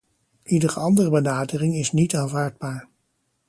[0.43, 2.89] Iedere andere benadering is niet aanvaardbaar.